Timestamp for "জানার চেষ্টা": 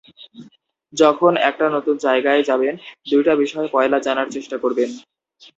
3.99-4.57